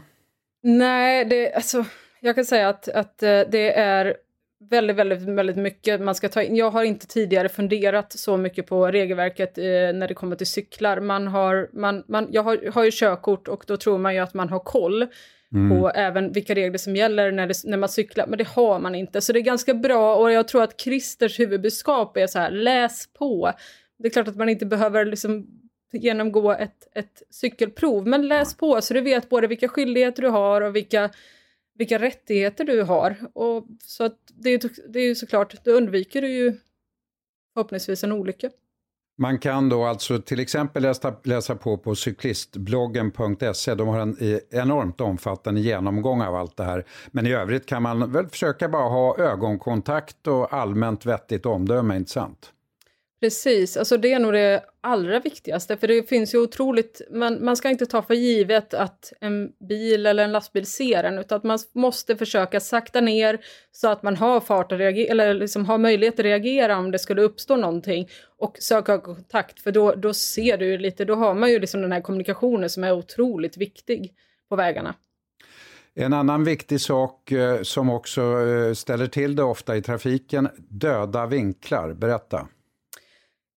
Nej, 0.61 1.25
det, 1.25 1.53
alltså, 1.53 1.85
jag 2.19 2.35
kan 2.35 2.45
säga 2.45 2.69
att, 2.69 2.87
att 2.87 3.23
eh, 3.23 3.41
det 3.51 3.77
är 3.79 4.17
väldigt, 4.69 4.95
väldigt, 4.95 5.21
väldigt 5.21 5.57
mycket 5.57 6.01
man 6.01 6.15
ska 6.15 6.29
ta 6.29 6.41
in. 6.41 6.55
Jag 6.55 6.71
har 6.71 6.83
inte 6.83 7.07
tidigare 7.07 7.49
funderat 7.49 8.13
så 8.13 8.37
mycket 8.37 8.67
på 8.67 8.87
regelverket 8.87 9.57
eh, 9.57 9.63
när 9.63 10.07
det 10.07 10.13
kommer 10.13 10.35
till 10.35 10.47
cyklar. 10.47 10.99
Man 10.99 11.27
har, 11.27 11.69
man, 11.73 12.03
man, 12.07 12.27
jag 12.31 12.43
har, 12.43 12.71
har 12.71 12.83
ju 12.83 12.91
körkort 12.93 13.47
och 13.47 13.63
då 13.67 13.77
tror 13.77 13.97
man 13.97 14.13
ju 14.13 14.19
att 14.19 14.33
man 14.33 14.49
har 14.49 14.59
koll 14.59 15.07
mm. 15.53 15.69
på 15.69 15.89
även 15.89 16.31
vilka 16.31 16.55
regler 16.55 16.77
som 16.77 16.95
gäller 16.95 17.31
när, 17.31 17.47
det, 17.47 17.55
när 17.63 17.77
man 17.77 17.89
cyklar, 17.89 18.27
men 18.27 18.37
det 18.37 18.47
har 18.47 18.79
man 18.79 18.95
inte. 18.95 19.21
Så 19.21 19.33
det 19.33 19.39
är 19.39 19.41
ganska 19.41 19.73
bra 19.73 20.15
och 20.15 20.31
jag 20.31 20.47
tror 20.47 20.63
att 20.63 20.81
Christers 20.81 21.39
huvudbudskap 21.39 22.17
är 22.17 22.27
så 22.27 22.39
här, 22.39 22.51
läs 22.51 23.13
på. 23.13 23.51
Det 23.99 24.07
är 24.07 24.11
klart 24.11 24.27
att 24.27 24.37
man 24.37 24.49
inte 24.49 24.65
behöver 24.65 25.05
liksom 25.05 25.47
genomgå 25.91 26.51
ett, 26.51 26.87
ett 26.95 27.23
cykelprov, 27.29 28.07
men 28.07 28.27
läs 28.27 28.57
på 28.57 28.81
så 28.81 28.93
du 28.93 29.01
vet 29.01 29.29
både 29.29 29.47
vilka 29.47 29.67
skyldigheter 29.67 30.21
du 30.21 30.29
har 30.29 30.61
och 30.61 30.75
vilka 30.75 31.09
vilka 31.77 31.99
rättigheter 31.99 32.65
du 32.65 32.81
har. 32.81 33.17
Och 33.33 33.67
så 33.83 34.03
att 34.03 34.19
det, 34.33 34.49
är, 34.49 34.61
det 34.93 34.99
är 34.99 35.07
ju 35.07 35.15
såklart, 35.15 35.65
då 35.65 35.71
undviker 35.71 36.21
du 36.21 36.27
ju 36.27 36.57
förhoppningsvis 37.53 38.03
en 38.03 38.11
olycka. 38.11 38.49
Man 39.17 39.39
kan 39.39 39.69
då 39.69 39.85
alltså 39.85 40.21
till 40.21 40.39
exempel 40.39 40.83
läsa, 40.83 41.15
läsa 41.23 41.55
på 41.55 41.77
på 41.77 41.95
cyklistbloggen.se. 41.95 43.75
De 43.75 43.87
har 43.87 43.99
en 43.99 44.17
enormt 44.49 45.01
omfattande 45.01 45.61
genomgång 45.61 46.21
av 46.21 46.35
allt 46.35 46.57
det 46.57 46.63
här. 46.63 46.85
Men 47.11 47.27
i 47.27 47.33
övrigt 47.33 47.65
kan 47.65 47.83
man 47.83 48.11
väl 48.11 48.27
försöka 48.27 48.69
bara 48.69 48.89
ha 48.89 49.17
ögonkontakt 49.17 50.27
och 50.27 50.53
allmänt 50.53 51.05
vettigt 51.05 51.45
omdöme, 51.45 51.95
inte 51.95 52.11
sant? 52.11 52.52
Precis, 53.23 53.77
alltså 53.77 53.97
det 53.97 54.13
är 54.13 54.19
nog 54.19 54.33
det 54.33 54.63
allra 54.81 55.19
viktigaste, 55.19 55.77
för 55.77 55.87
det 55.87 56.09
finns 56.09 56.33
ju 56.33 56.37
otroligt, 56.37 57.01
man, 57.11 57.45
man 57.45 57.57
ska 57.57 57.69
inte 57.69 57.85
ta 57.85 58.01
för 58.01 58.13
givet 58.13 58.73
att 58.73 59.13
en 59.21 59.51
bil 59.69 60.05
eller 60.05 60.23
en 60.23 60.31
lastbil 60.31 60.65
ser 60.65 61.03
en, 61.03 61.19
utan 61.19 61.37
att 61.37 61.43
man 61.43 61.59
måste 61.73 62.15
försöka 62.15 62.59
sakta 62.59 63.01
ner 63.01 63.39
så 63.71 63.87
att 63.87 64.03
man 64.03 64.15
har 64.15 64.39
fart 64.39 64.71
att 64.71 64.79
reagera, 64.79 65.11
eller 65.11 65.33
liksom 65.33 65.65
har 65.65 65.77
möjlighet 65.77 66.13
att 66.13 66.25
reagera 66.25 66.77
om 66.77 66.91
det 66.91 66.99
skulle 66.99 67.21
uppstå 67.21 67.55
någonting 67.55 68.09
och 68.37 68.57
söka 68.59 68.97
kontakt, 68.97 69.59
för 69.59 69.71
då, 69.71 69.95
då 69.95 70.13
ser 70.13 70.57
du 70.57 70.65
ju 70.65 70.77
lite, 70.77 71.05
då 71.05 71.15
har 71.15 71.33
man 71.33 71.51
ju 71.51 71.59
liksom 71.59 71.81
den 71.81 71.91
här 71.91 72.01
kommunikationen 72.01 72.69
som 72.69 72.83
är 72.83 72.93
otroligt 72.93 73.57
viktig 73.57 74.13
på 74.49 74.55
vägarna. 74.55 74.95
En 75.95 76.13
annan 76.13 76.43
viktig 76.43 76.81
sak 76.81 77.31
eh, 77.31 77.61
som 77.61 77.89
också 77.89 78.21
eh, 78.21 78.73
ställer 78.73 79.07
till 79.07 79.35
det 79.35 79.43
ofta 79.43 79.77
i 79.77 79.81
trafiken, 79.81 80.49
döda 80.69 81.25
vinklar. 81.25 81.93
Berätta. 81.93 82.47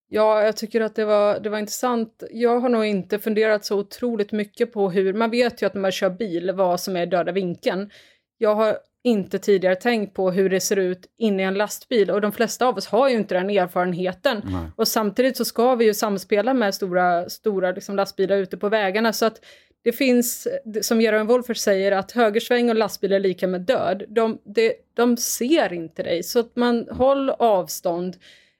Ja, 0.08 0.44
jag 0.44 0.58
tycker 0.58 0.82
att 0.82 0.96
det 0.96 1.06
var, 1.06 1.40
det 1.40 1.50
var 1.50 1.58
intressant. 1.58 2.24
Jag 2.32 2.60
har 2.60 2.70
nog 2.70 2.86
inte 2.86 3.20
funderat 3.20 3.66
så 3.66 3.80
otroligt 3.80 4.32
mycket 4.32 4.74
på 4.74 4.90
hur, 4.90 5.14
man 5.14 5.32
vet 5.32 5.62
ju 5.62 5.66
att 5.66 5.74
när 5.74 5.82
man 5.82 5.92
kör 5.92 6.10
bil 6.10 6.52
vad 6.52 6.80
som 6.80 6.96
är 6.96 7.06
döda 7.06 7.32
vinkeln. 7.32 7.90
Jag 8.38 8.56
har 8.56 8.78
inte 9.04 9.40
tidigare 9.40 9.76
tänkt 9.76 10.14
på 10.14 10.32
hur 10.32 10.50
det 10.50 10.60
ser 10.60 10.76
ut 10.76 11.06
inne 11.18 11.44
i 11.44 11.46
en 11.46 11.54
lastbil 11.54 12.12
och 12.12 12.22
de 12.22 12.32
flesta 12.32 12.68
av 12.68 12.78
oss 12.78 12.88
har 12.88 13.10
ju 13.10 13.16
inte 13.16 13.36
den 13.36 13.50
erfarenheten. 13.50 14.42
Nej. 14.44 14.72
Och 14.76 14.88
samtidigt 14.88 15.38
så 15.38 15.46
ska 15.46 15.76
vi 15.76 15.86
ju 15.86 15.94
samspela 15.94 16.54
med 16.54 16.76
stora, 16.76 17.30
stora 17.30 17.72
liksom 17.72 17.96
lastbilar 17.96 18.38
ute 18.38 18.58
på 18.58 18.70
vägarna 18.70 19.14
så 19.14 19.26
att 19.26 19.46
det 19.84 19.92
finns, 19.92 20.48
som 20.82 21.02
Göran 21.02 21.28
Wolfer 21.28 21.54
säger, 21.54 21.92
att 21.92 22.12
högersväng 22.12 22.70
och 22.70 22.76
lastbil 22.76 23.14
är 23.14 23.20
lika 23.20 23.48
med 23.48 23.62
död. 23.62 24.04
De, 24.08 24.38
de, 24.44 24.74
de 24.94 25.18
ser 25.18 25.74
inte 25.74 26.04
dig, 26.04 26.24
så 26.24 26.40
att 26.40 26.56
man 26.56 26.88
håll 26.92 27.30
avstånd. 27.30 28.18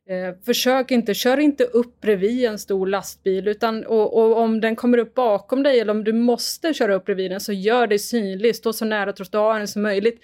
Eh, 0.10 0.36
försök 0.46 0.92
inte, 0.92 1.14
kör 1.14 1.38
inte 1.38 1.64
upp 1.64 2.02
bredvid 2.02 2.46
en 2.46 2.60
stor 2.60 2.88
lastbil 2.88 3.48
utan, 3.48 3.86
och, 3.86 4.18
och, 4.18 4.38
om 4.38 4.62
den 4.62 4.76
kommer 4.76 4.98
upp 4.98 5.14
bakom 5.14 5.64
dig 5.64 5.80
eller 5.80 5.92
om 5.92 6.04
du 6.04 6.14
måste 6.14 6.74
köra 6.74 6.96
upp 6.96 7.06
bredvid 7.06 7.32
den 7.32 7.40
så 7.40 7.54
gör 7.54 7.88
dig 7.88 8.00
synlig, 8.00 8.56
stå 8.56 8.74
så 8.74 8.86
nära 8.86 9.14
trottoaren 9.14 9.68
som 9.68 9.82
möjligt. 9.82 10.24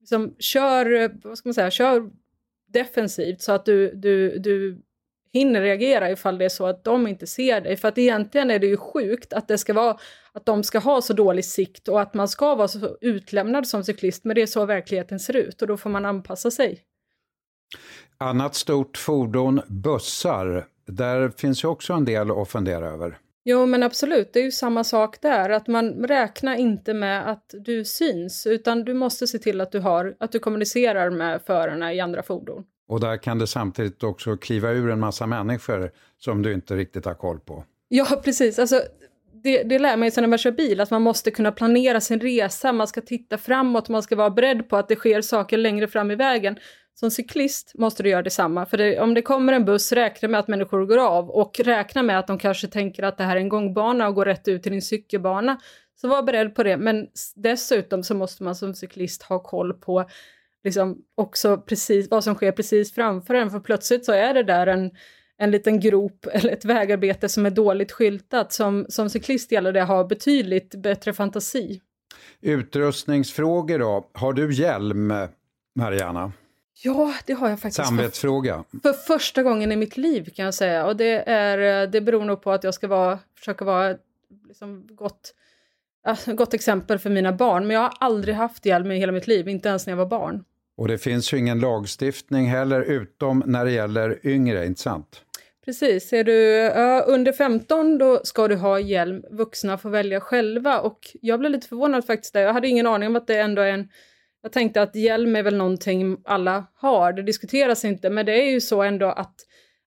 Liksom, 0.00 0.34
kör, 0.38 0.94
eh, 0.94 1.10
vad 1.22 1.38
ska 1.38 1.48
man 1.48 1.54
säga, 1.54 1.70
kör 1.70 2.10
defensivt 2.72 3.42
så 3.42 3.52
att 3.52 3.64
du, 3.64 3.92
du, 3.94 4.38
du 4.38 4.82
hinner 5.32 5.60
reagera 5.60 6.10
ifall 6.10 6.38
det 6.38 6.44
är 6.44 6.48
så 6.48 6.66
att 6.66 6.84
de 6.84 7.06
inte 7.06 7.26
ser 7.26 7.60
dig. 7.60 7.76
För 7.76 7.88
att 7.88 7.98
egentligen 7.98 8.50
är 8.50 8.58
det 8.58 8.66
ju 8.66 8.76
sjukt 8.76 9.32
att 9.32 9.48
det 9.48 9.58
ska 9.58 9.72
vara 9.72 9.98
att 10.32 10.46
de 10.46 10.64
ska 10.64 10.78
ha 10.78 11.02
så 11.02 11.12
dålig 11.12 11.44
sikt 11.44 11.88
och 11.88 12.00
att 12.00 12.14
man 12.14 12.28
ska 12.28 12.54
vara 12.54 12.68
så 12.68 12.96
utlämnad 13.00 13.66
som 13.66 13.84
cyklist, 13.84 14.24
men 14.24 14.34
det 14.34 14.42
är 14.42 14.46
så 14.46 14.66
verkligheten 14.66 15.20
ser 15.20 15.36
ut 15.36 15.62
och 15.62 15.68
då 15.68 15.76
får 15.76 15.90
man 15.90 16.04
anpassa 16.04 16.50
sig. 16.50 16.82
Annat 18.18 18.54
stort 18.54 18.96
fordon, 18.96 19.60
bussar. 19.66 20.66
Där 20.86 21.28
finns 21.28 21.64
ju 21.64 21.68
också 21.68 21.92
en 21.92 22.04
del 22.04 22.30
att 22.30 22.48
fundera 22.48 22.86
över. 22.86 23.18
Jo, 23.48 23.66
men 23.66 23.82
absolut, 23.82 24.32
det 24.32 24.40
är 24.40 24.44
ju 24.44 24.50
samma 24.50 24.84
sak 24.84 25.20
där, 25.20 25.50
att 25.50 25.66
man 25.66 25.92
räknar 25.92 26.56
inte 26.56 26.94
med 26.94 27.30
att 27.30 27.54
du 27.64 27.84
syns, 27.84 28.46
utan 28.46 28.84
du 28.84 28.94
måste 28.94 29.26
se 29.26 29.38
till 29.38 29.60
att 29.60 29.72
du, 29.72 29.78
har, 29.78 30.16
att 30.20 30.32
du 30.32 30.38
kommunicerar 30.38 31.10
med 31.10 31.42
förarna 31.46 31.94
i 31.94 32.00
andra 32.00 32.22
fordon. 32.22 32.64
Och 32.88 33.00
där 33.00 33.16
kan 33.16 33.38
det 33.38 33.46
samtidigt 33.46 34.02
också 34.02 34.36
kliva 34.36 34.70
ur 34.70 34.90
en 34.90 35.00
massa 35.00 35.26
människor 35.26 35.90
som 36.18 36.42
du 36.42 36.52
inte 36.52 36.76
riktigt 36.76 37.04
har 37.04 37.14
koll 37.14 37.40
på. 37.40 37.64
Ja, 37.88 38.06
precis. 38.24 38.58
Alltså, 38.58 38.82
det, 39.32 39.62
det 39.62 39.78
lär 39.78 39.96
man 39.96 40.10
sig 40.10 40.20
när 40.20 40.28
man 40.28 40.38
kör 40.38 40.52
bil, 40.52 40.80
att 40.80 40.90
man 40.90 41.02
måste 41.02 41.30
kunna 41.30 41.52
planera 41.52 42.00
sin 42.00 42.20
resa, 42.20 42.72
man 42.72 42.88
ska 42.88 43.00
titta 43.00 43.38
framåt, 43.38 43.88
man 43.88 44.02
ska 44.02 44.16
vara 44.16 44.30
beredd 44.30 44.68
på 44.68 44.76
att 44.76 44.88
det 44.88 44.96
sker 44.96 45.20
saker 45.20 45.58
längre 45.58 45.88
fram 45.88 46.10
i 46.10 46.14
vägen. 46.14 46.58
Som 47.00 47.10
cyklist 47.10 47.72
måste 47.74 48.02
du 48.02 48.08
göra 48.08 48.22
detsamma, 48.22 48.66
för 48.66 48.76
det, 48.76 49.00
om 49.00 49.14
det 49.14 49.22
kommer 49.22 49.52
en 49.52 49.64
buss, 49.64 49.92
räkna 49.92 50.28
med 50.28 50.40
att 50.40 50.48
människor 50.48 50.86
går 50.86 50.98
av 50.98 51.30
och 51.30 51.60
räkna 51.64 52.02
med 52.02 52.18
att 52.18 52.26
de 52.26 52.38
kanske 52.38 52.68
tänker 52.68 53.02
att 53.02 53.18
det 53.18 53.24
här 53.24 53.36
är 53.36 53.40
en 53.40 53.48
gångbana 53.48 54.08
och 54.08 54.14
går 54.14 54.24
rätt 54.24 54.48
ut 54.48 54.62
till 54.62 54.72
din 54.72 54.82
cykelbana. 54.82 55.60
Så 56.00 56.08
var 56.08 56.22
beredd 56.22 56.54
på 56.54 56.62
det, 56.62 56.76
men 56.76 57.06
dessutom 57.34 58.02
så 58.02 58.14
måste 58.14 58.42
man 58.42 58.54
som 58.54 58.74
cyklist 58.74 59.22
ha 59.22 59.42
koll 59.42 59.72
på 59.72 60.08
liksom 60.64 60.98
också 61.14 61.58
precis 61.58 62.10
vad 62.10 62.24
som 62.24 62.34
sker 62.34 62.52
precis 62.52 62.94
framför 62.94 63.34
en, 63.34 63.50
för 63.50 63.60
plötsligt 63.60 64.04
så 64.04 64.12
är 64.12 64.34
det 64.34 64.42
där 64.42 64.66
en, 64.66 64.90
en 65.38 65.50
liten 65.50 65.80
grop 65.80 66.26
eller 66.32 66.50
ett 66.52 66.64
vägarbete 66.64 67.28
som 67.28 67.46
är 67.46 67.50
dåligt 67.50 67.92
skyltat. 67.92 68.52
Som, 68.52 68.86
som 68.88 69.10
cyklist 69.10 69.52
gäller 69.52 69.72
det 69.72 69.82
att 69.82 69.88
ha 69.88 70.04
betydligt 70.04 70.74
bättre 70.82 71.12
fantasi. 71.12 71.80
Utrustningsfrågor 72.40 73.78
då, 73.78 74.10
har 74.12 74.32
du 74.32 74.52
hjälm, 74.52 75.12
Mariana? 75.74 76.32
Ja, 76.82 77.14
det 77.26 77.32
har 77.32 77.48
jag 77.48 77.60
faktiskt. 77.60 77.86
Samvetsfråga. 77.88 78.64
För, 78.70 78.78
för 78.78 78.92
första 78.92 79.42
gången 79.42 79.72
i 79.72 79.76
mitt 79.76 79.96
liv 79.96 80.30
kan 80.34 80.44
jag 80.44 80.54
säga. 80.54 80.86
Och 80.86 80.96
det, 80.96 81.28
är, 81.30 81.86
det 81.86 82.00
beror 82.00 82.24
nog 82.24 82.42
på 82.42 82.52
att 82.52 82.64
jag 82.64 82.74
ska 82.74 82.88
vara, 82.88 83.18
försöka 83.38 83.64
vara 83.64 83.96
liksom 84.48 84.86
gott, 84.90 85.34
gott 86.26 86.54
exempel 86.54 86.98
för 86.98 87.10
mina 87.10 87.32
barn. 87.32 87.66
Men 87.66 87.74
jag 87.74 87.82
har 87.82 87.92
aldrig 88.00 88.34
haft 88.34 88.66
hjälm 88.66 88.90
i 88.90 88.98
hela 88.98 89.12
mitt 89.12 89.26
liv, 89.26 89.48
inte 89.48 89.68
ens 89.68 89.86
när 89.86 89.92
jag 89.92 89.98
var 89.98 90.06
barn. 90.06 90.44
Och 90.76 90.88
det 90.88 90.98
finns 90.98 91.32
ju 91.32 91.38
ingen 91.38 91.60
lagstiftning 91.60 92.46
heller, 92.46 92.80
utom 92.80 93.42
när 93.46 93.64
det 93.64 93.70
gäller 93.70 94.26
yngre, 94.26 94.66
inte 94.66 94.80
sant? 94.80 95.22
Precis, 95.64 96.12
är 96.12 96.24
du 96.24 96.68
under 97.12 97.32
15 97.32 97.98
då 97.98 98.20
ska 98.24 98.48
du 98.48 98.56
ha 98.56 98.80
hjälm, 98.80 99.24
vuxna 99.30 99.78
får 99.78 99.90
välja 99.90 100.20
själva 100.20 100.80
och 100.80 100.98
jag 101.22 101.40
blev 101.40 101.52
lite 101.52 101.68
förvånad 101.68 102.06
faktiskt 102.06 102.32
där. 102.32 102.40
jag 102.40 102.52
hade 102.52 102.68
ingen 102.68 102.86
aning 102.86 103.08
om 103.08 103.16
att 103.16 103.26
det 103.26 103.38
ändå 103.38 103.62
är 103.62 103.72
en 103.72 103.88
jag 104.46 104.52
tänkte 104.52 104.82
att 104.82 104.94
hjälm 104.96 105.36
är 105.36 105.42
väl 105.42 105.56
någonting 105.56 106.16
alla 106.24 106.66
har, 106.74 107.12
det 107.12 107.22
diskuteras 107.22 107.84
inte, 107.84 108.10
men 108.10 108.26
det 108.26 108.42
är 108.42 108.50
ju 108.50 108.60
så 108.60 108.82
ändå 108.82 109.06
att, 109.06 109.34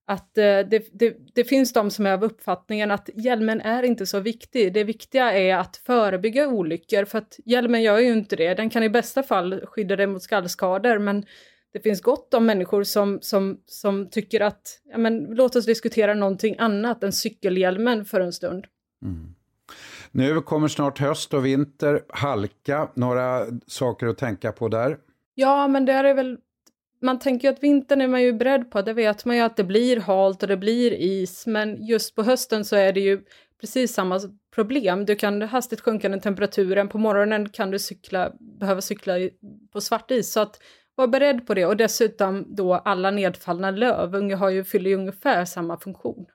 att 0.08 0.38
eh, 0.38 0.44
det, 0.44 1.00
det, 1.00 1.18
det, 1.36 1.44
finns 1.44 1.74
de 1.74 1.92
som 1.92 2.06
är 2.06 2.14
av 2.14 2.24
uppfattningen 2.24 2.92
att 2.92 3.10
hjälmen 3.14 3.62
är 3.62 3.84
inte 3.84 4.06
så 4.06 4.20
viktig. 4.20 4.74
Det 4.74 4.84
viktiga 4.84 5.34
är 5.34 5.56
att 5.56 5.78
förebygga 5.78 6.48
olyckor, 6.48 7.06
för 7.06 7.18
att 7.18 7.40
hjälmen 7.46 7.82
gör 7.82 8.00
ju 8.00 8.12
inte 8.12 8.36
det. 8.36 8.54
Den 8.54 8.70
kan 8.70 8.84
i 8.84 8.90
bästa 8.90 9.24
fall 9.24 9.66
skydda 9.66 9.96
dig 9.96 10.08
mot 10.08 10.24
skallskador, 10.24 11.00
men 11.00 11.26
det 11.74 11.80
finns 11.80 12.02
gott 12.02 12.34
om 12.34 12.46
människor 12.46 12.84
som, 12.84 13.20
som, 13.22 13.62
som 13.66 14.10
tycker 14.10 14.42
att 14.42 14.82
ja, 14.92 14.98
men, 14.98 15.24
låt 15.24 15.56
oss 15.56 15.66
diskutera 15.66 16.14
någonting 16.14 16.56
annat 16.58 17.04
än 17.04 17.14
cykelhjälmen 17.14 18.06
för 18.06 18.22
en 18.22 18.34
stund. 18.34 18.66
Mm. 19.06 19.36
Nu 20.12 20.42
kommer 20.42 20.68
snart 20.68 21.00
höst 21.00 21.34
och 21.34 21.46
vinter, 21.46 22.02
halka, 22.10 22.90
några 22.94 23.46
saker 23.68 24.08
att 24.08 24.18
tänka 24.18 24.52
på 24.52 24.68
där? 24.68 24.98
Ja, 25.36 25.68
men 25.68 25.86
det 25.86 25.94
är 25.94 26.14
väl 26.14 26.38
man 27.02 27.20
tänker 27.20 27.48
ju 27.48 27.54
att 27.54 27.64
vintern 27.64 28.02
är 28.02 28.08
man 28.08 28.22
ju 28.22 28.34
beredd 28.34 28.72
på, 28.72 28.82
det 28.82 28.94
vet 28.94 29.26
man 29.26 29.36
ju 29.36 29.42
att 29.42 29.58
det 29.58 29.64
blir 29.64 30.00
halt 30.00 30.44
och 30.44 30.50
det 30.50 30.58
blir 30.58 30.94
is, 30.94 31.48
men 31.48 31.86
just 31.86 32.16
på 32.16 32.24
hösten 32.24 32.66
så 32.66 32.76
är 32.76 32.94
det 32.94 33.00
ju 33.00 33.22
precis 33.62 33.94
samma 33.94 34.20
problem. 34.56 35.06
Du 35.06 35.16
kan 35.16 35.42
hastigt 35.42 35.82
sjunka 35.82 36.10
den 36.10 36.20
temperaturen, 36.20 36.90
på 36.90 36.98
morgonen 36.98 37.50
kan 37.50 37.72
du 37.72 37.80
cykla, 37.80 38.32
behöva 38.40 38.82
cykla 38.82 39.14
på 39.74 39.82
svart 39.82 40.12
is, 40.12 40.32
så 40.32 40.40
att 40.40 40.60
var 41.00 41.08
beredd 41.08 41.48
på 41.48 41.54
det. 41.54 41.66
Och 41.66 41.78
dessutom 41.78 42.46
då 42.56 42.74
alla 42.74 43.12
nedfallna 43.12 43.72
löv. 43.72 44.32
Har 44.34 44.50
ju, 44.50 44.64
fyller 44.64 44.90
ju 44.90 44.96
ungefär 44.96 45.46
samma 45.46 45.78
funktion. 45.78 46.26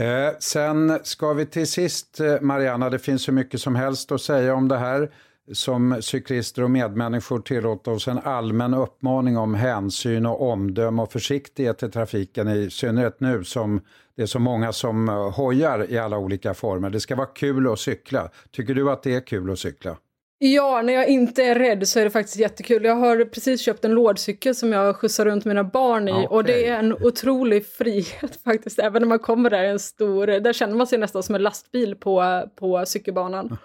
Eh, 0.00 0.32
sen 0.38 0.98
ska 1.02 1.32
vi 1.32 1.46
till 1.46 1.66
sist, 1.66 2.20
eh, 2.20 2.40
Mariana, 2.40 2.90
det 2.90 2.98
finns 2.98 3.22
så 3.22 3.32
mycket 3.32 3.60
som 3.60 3.74
helst 3.76 4.12
att 4.12 4.20
säga 4.20 4.54
om 4.54 4.68
det 4.68 4.78
här. 4.78 5.10
Som 5.52 6.02
cyklister 6.02 6.62
och 6.62 6.70
medmänniskor 6.70 7.40
tillåter 7.40 7.90
oss 7.90 8.08
en 8.08 8.18
allmän 8.18 8.74
uppmaning 8.74 9.38
om 9.38 9.54
hänsyn 9.54 10.26
och 10.26 10.50
omdöme 10.50 11.02
och 11.02 11.12
försiktighet 11.12 11.82
i 11.82 11.90
trafiken, 11.90 12.48
i 12.48 12.70
synnerhet 12.70 13.20
nu 13.20 13.44
som 13.44 13.80
det 14.16 14.22
är 14.22 14.26
så 14.26 14.38
många 14.38 14.72
som 14.72 15.08
eh, 15.08 15.30
hojar 15.30 15.90
i 15.90 15.98
alla 15.98 16.18
olika 16.18 16.54
former. 16.54 16.90
Det 16.90 17.00
ska 17.00 17.16
vara 17.16 17.26
kul 17.26 17.72
att 17.72 17.78
cykla. 17.78 18.30
Tycker 18.50 18.74
du 18.74 18.90
att 18.90 19.02
det 19.02 19.14
är 19.14 19.26
kul 19.26 19.50
att 19.50 19.58
cykla? 19.58 19.96
Ja, 20.42 20.82
när 20.82 20.92
jag 20.92 21.08
inte 21.08 21.42
är 21.44 21.54
rädd 21.54 21.88
så 21.88 22.00
är 22.00 22.04
det 22.04 22.10
faktiskt 22.10 22.36
jättekul. 22.36 22.84
Jag 22.84 22.96
har 22.96 23.24
precis 23.24 23.60
köpt 23.60 23.84
en 23.84 23.90
lådcykel 23.90 24.54
som 24.54 24.72
jag 24.72 24.96
skjutsar 24.96 25.24
runt 25.24 25.44
mina 25.44 25.64
barn 25.64 26.08
i 26.08 26.12
okay. 26.12 26.26
och 26.26 26.44
det 26.44 26.66
är 26.68 26.78
en 26.78 26.92
otrolig 26.92 27.66
frihet 27.66 28.40
faktiskt. 28.44 28.78
Även 28.78 29.02
när 29.02 29.08
man 29.08 29.18
kommer 29.18 29.50
där 29.50 29.64
en 29.64 29.78
stor, 29.78 30.26
där 30.26 30.52
känner 30.52 30.74
man 30.74 30.86
sig 30.86 30.98
nästan 30.98 31.22
som 31.22 31.34
en 31.34 31.42
lastbil 31.42 31.96
på, 31.96 32.44
på 32.56 32.86
cykelbanan. 32.86 33.56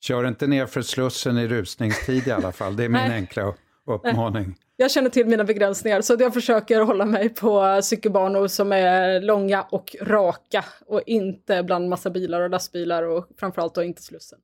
Kör 0.00 0.28
inte 0.28 0.46
ner 0.46 0.66
för 0.66 0.82
Slussen 0.82 1.38
i 1.38 1.48
rusningstid 1.48 2.28
i 2.28 2.30
alla 2.30 2.52
fall, 2.52 2.76
det 2.76 2.84
är 2.84 2.88
min 2.88 3.12
enkla 3.12 3.54
uppmaning. 3.86 4.44
Nej. 4.46 4.56
Jag 4.76 4.90
känner 4.90 5.10
till 5.10 5.26
mina 5.26 5.44
begränsningar 5.44 6.00
så 6.00 6.16
jag 6.18 6.34
försöker 6.34 6.80
hålla 6.80 7.04
mig 7.04 7.28
på 7.28 7.80
cykelbanor 7.82 8.48
som 8.48 8.72
är 8.72 9.20
långa 9.20 9.62
och 9.62 9.96
raka 10.02 10.64
och 10.86 11.02
inte 11.06 11.62
bland 11.62 11.88
massa 11.88 12.10
bilar 12.10 12.40
och 12.40 12.50
lastbilar 12.50 13.02
och 13.02 13.28
framförallt 13.36 13.74
då 13.74 13.82
inte 13.82 14.02
Slussen. 14.02 14.38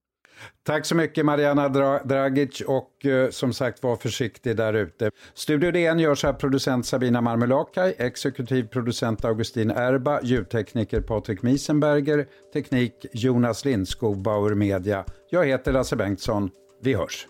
Tack 0.66 0.86
så 0.86 0.94
mycket 0.94 1.24
Mariana 1.24 1.68
Dragic 2.04 2.60
och 2.60 3.06
eh, 3.06 3.30
som 3.30 3.52
sagt 3.52 3.82
var 3.82 3.96
försiktig 3.96 4.56
där 4.56 4.74
ute. 4.74 5.10
Studio 5.34 5.70
DN 5.70 5.98
görs 5.98 6.24
av 6.24 6.32
producent 6.32 6.86
Sabina 6.86 7.20
Marmelakai, 7.20 7.94
exekutiv 7.98 8.68
producent 8.68 9.24
Augustin 9.24 9.70
Erba, 9.70 10.20
ljudtekniker 10.22 11.00
Patrik 11.00 11.42
Miesenberger, 11.42 12.26
teknik 12.52 13.06
Jonas 13.12 13.64
Lindskog, 13.64 14.22
Bauer 14.22 14.54
Media. 14.54 15.04
Jag 15.30 15.46
heter 15.46 15.72
Lasse 15.72 15.96
Bengtsson. 15.96 16.50
Vi 16.82 16.94
hörs! 16.94 17.26